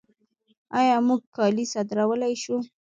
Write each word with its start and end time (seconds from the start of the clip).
آیا 0.79 0.95
موږ 1.07 1.21
کالي 1.35 1.65
صادرولی 1.73 2.33
شو؟ 2.43 2.55